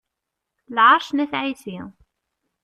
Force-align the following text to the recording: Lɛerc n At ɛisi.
Lɛerc 0.75 1.09
n 1.13 1.23
At 1.23 1.33
ɛisi. 1.43 1.79